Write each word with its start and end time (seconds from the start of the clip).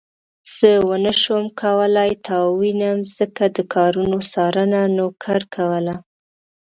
زه 0.55 0.69
ونه 0.89 1.13
شوم 1.21 1.45
کولای 1.61 2.11
تا 2.25 2.35
ووينم 2.47 2.97
ځکه 3.17 3.43
د 3.55 3.57
کارونو 3.73 4.17
څارنه 4.31 4.79
نوکر 4.97 5.41
کوله. 5.55 5.95